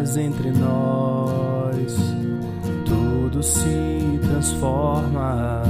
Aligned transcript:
andas 0.00 0.16
entre 0.16 0.50
nós, 0.50 1.96
tudo 2.86 3.42
se 3.42 4.18
transforma, 4.22 5.62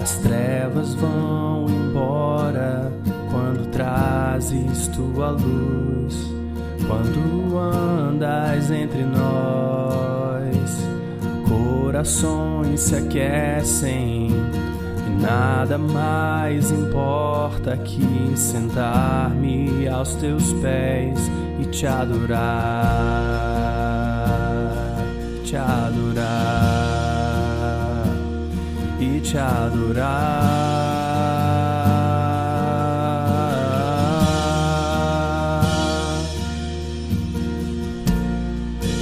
as 0.00 0.16
trevas 0.18 0.94
vão 0.94 1.66
embora 1.68 2.92
quando 3.30 3.68
trazes 3.70 4.86
tua 4.88 5.30
luz. 5.30 6.14
Quando 6.86 7.58
andas 7.58 8.70
entre 8.70 9.02
nós, 9.02 10.86
corações 11.48 12.80
se 12.80 12.94
aquecem 12.94 14.28
e 14.28 15.20
nada 15.20 15.76
mais 15.76 16.70
importa 16.70 17.76
que 17.78 18.32
sentar-me 18.36 19.88
aos 19.88 20.14
teus 20.14 20.52
pés 20.54 21.18
e 21.60 21.64
te 21.66 21.86
adorar, 21.86 23.45
te 25.56 25.60
adorar 25.60 26.36
e 29.00 29.20
te 29.20 29.38
adorar. 29.38 30.66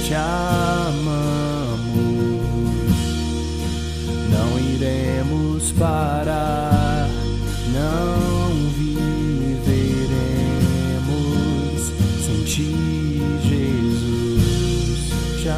Te 0.05 0.13
amamos, 0.13 1.25
não 4.29 4.59
iremos 4.59 5.73
parar, 5.73 7.09
não 7.73 8.69
viveremos 8.77 9.75
sem 12.25 12.43
ti, 12.45 12.75
Jesus. 13.43 15.09
Te 15.43 15.49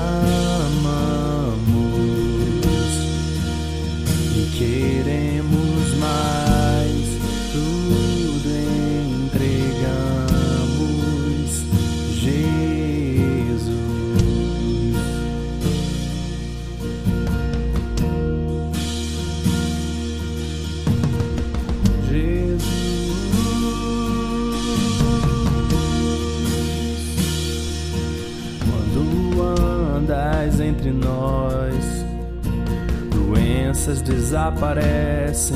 desaparecem, 34.28 35.56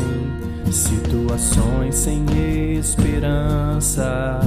situações 0.72 1.94
sem 1.94 2.24
esperança 2.80 4.40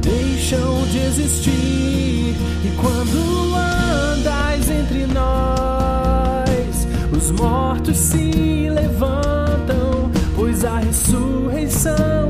deixam 0.00 0.86
de 0.86 0.98
existir. 0.98 2.36
E 2.64 2.76
quando 2.80 3.54
andas 3.56 4.70
entre 4.70 5.06
nós, 5.08 6.86
os 7.10 7.32
mortos 7.32 7.96
se 7.96 8.70
levantam, 8.70 10.08
pois 10.36 10.64
a 10.64 10.78
ressurreição 10.78 12.21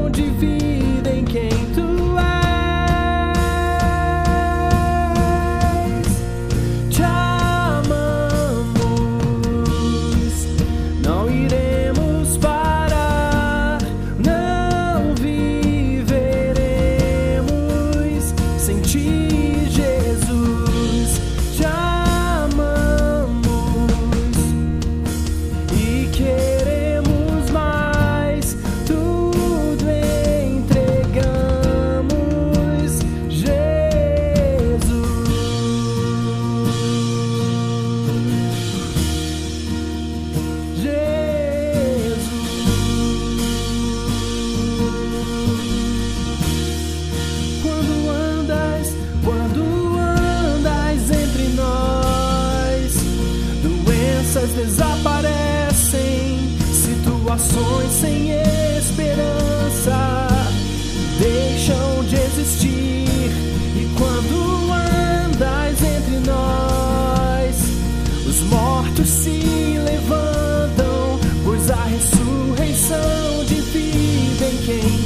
desaparecem, 54.51 56.39
situações 56.73 57.93
sem 57.93 58.31
esperança 58.79 60.29
deixam 61.19 62.05
de 62.05 62.17
existir. 62.17 63.31
E 63.77 63.89
quando 63.97 64.73
andas 64.73 65.83
entre 65.83 66.19
nós, 66.27 67.57
os 68.27 68.41
mortos 68.51 69.09
se 69.09 69.79
levantam, 69.85 71.21
pois 71.45 71.71
a 71.71 71.85
ressurreição 71.85 73.45
de 73.47 73.61
vida 73.61 74.45
em 74.47 74.57
quem 74.67 75.02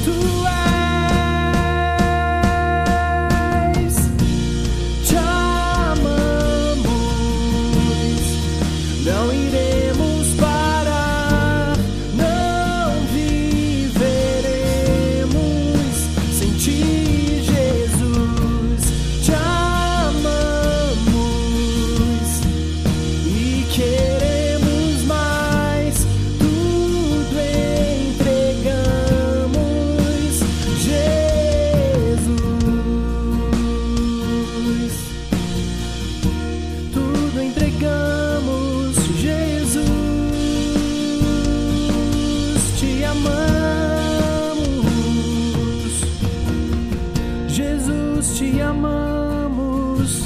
amamos, 48.66 50.24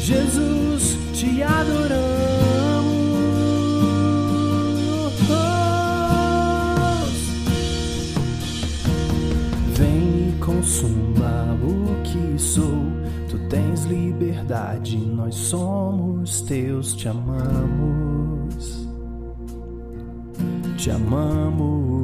Jesus. 0.00 0.96
Te 1.12 1.42
adoramos. 1.42 1.98
Vem 9.74 10.28
e 10.28 10.36
consuma 10.40 11.56
o 11.62 12.02
que 12.02 12.40
sou. 12.40 12.86
Tu 13.28 13.38
tens 13.48 13.84
liberdade, 13.84 14.96
nós 14.96 15.34
somos 15.34 16.40
teus, 16.42 16.94
te 16.94 17.08
amamos. 17.08 18.88
Te 20.76 20.90
amamos. 20.90 21.97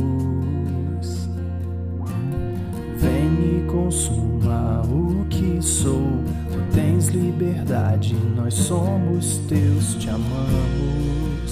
Consuma 3.75 4.83
o 4.89 5.27
que 5.29 5.61
sou. 5.61 6.23
Tu 6.53 6.59
tens 6.75 7.09
liberdade, 7.09 8.15
nós 8.37 8.55
somos 8.55 9.39
teus, 9.49 9.95
te 9.97 10.09
amamos. 10.09 11.51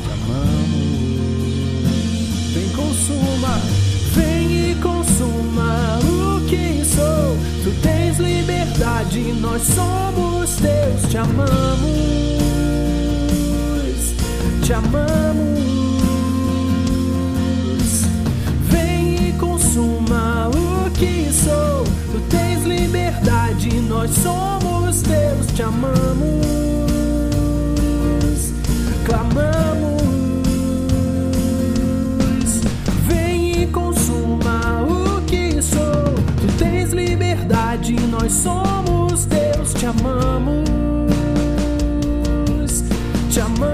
Te 0.00 0.10
amamos. 0.16 0.72
Vem 2.54 2.68
consuma, 2.70 3.60
vem 4.14 4.70
e 4.70 4.74
consuma 4.76 5.98
o 6.00 6.40
que 6.48 6.82
sou. 6.84 7.36
Tu 7.62 7.70
tens 7.82 8.18
liberdade, 8.18 9.20
nós 9.40 9.62
somos 9.62 10.56
teus, 10.56 11.10
te 11.10 11.18
amamos, 11.18 11.52
te 14.62 14.72
amamos. 14.72 15.51
Te 25.54 25.62
amamos, 25.62 26.46
clamamos. 29.04 30.02
Vem 33.06 33.62
e 33.62 33.66
consuma 33.66 34.82
o 34.88 35.20
que 35.26 35.60
sou. 35.60 36.14
Tu 36.40 36.46
tens 36.58 36.92
liberdade, 36.92 37.94
nós 38.08 38.32
somos 38.32 39.26
teus, 39.26 39.74
te 39.74 39.86
amamos, 39.86 40.68
te 43.30 43.40
amamos. 43.40 43.71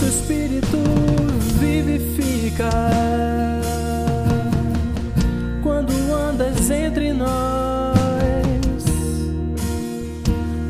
Nosso 0.00 0.06
espírito 0.06 0.78
vivifica. 1.58 2.70
Quando 5.62 5.92
andas 6.12 6.70
entre 6.70 7.12
nós, 7.12 8.84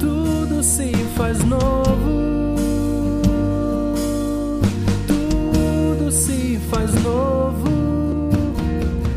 tudo 0.00 0.62
se 0.62 0.92
faz 1.16 1.44
novo. 1.44 2.56
Tudo 5.06 6.10
se 6.10 6.58
faz 6.68 6.92
novo. 7.02 8.30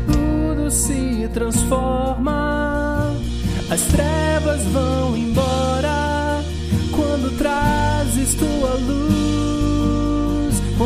Tudo 0.06 0.70
se 0.70 1.28
transforma. 1.32 3.16
As 3.68 3.80
trevas 3.82 4.62
vão 4.64 5.16
embora 5.16 6.44
quando 6.92 7.36
trazes 7.36 8.34
tua 8.34 8.74
luz. 8.74 9.23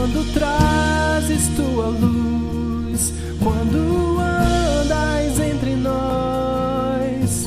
Quando 0.08 0.32
trazes 0.32 1.49
tua 1.49 1.88
luz. 1.88 3.12
Quando 3.43 4.19
andas 4.19 5.38
entre 5.38 5.76
nós, 5.76 7.46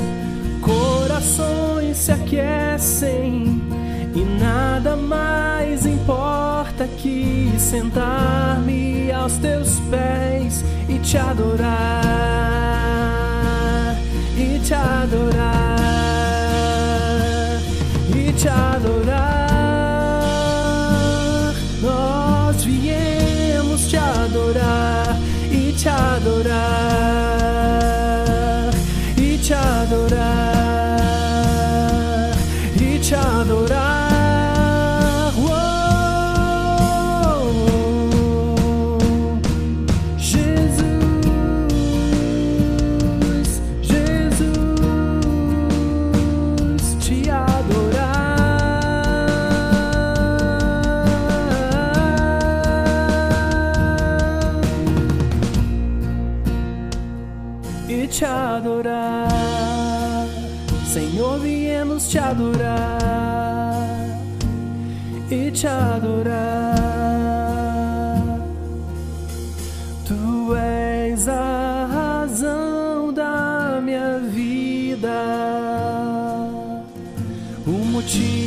corações 0.62 1.98
se 1.98 2.12
aquecem 2.12 3.60
e 4.14 4.24
nada 4.40 4.96
mais 4.96 5.88
importa 5.88 6.88
que 6.88 7.52
sentar-me 7.58 9.12
aos 9.12 9.38
teus 9.38 9.80
pés 9.90 10.64
e 10.88 11.00
te 11.00 11.18
adorar, 11.18 11.66
e 14.38 14.60
te 14.60 14.74
adorar, 14.76 15.81
te 62.12 62.20
adorar 62.20 63.88
e 65.30 65.50
te 65.50 65.66
adorar. 65.66 66.76
Tu 70.06 70.54
és 70.58 71.28
a 71.30 71.88
razão 71.90 73.14
da 73.14 73.80
minha 73.82 74.20
vida, 74.20 75.24
o 77.66 77.72
motivo 77.72 78.41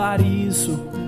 Declare 0.00 0.22
isso. 0.22 0.99